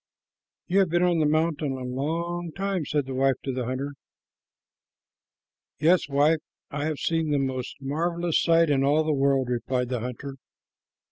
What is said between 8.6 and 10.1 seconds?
in all the world," replied the